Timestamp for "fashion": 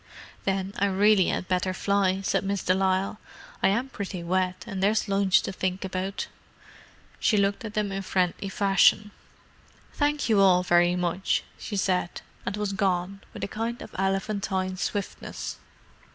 8.49-9.11